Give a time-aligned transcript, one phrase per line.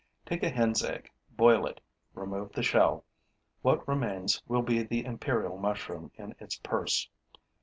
[0.25, 1.79] Take a hen's egg, boil it,
[2.15, 3.03] remove the shell:
[3.61, 7.07] what remains will be the imperial mushroom in its purse.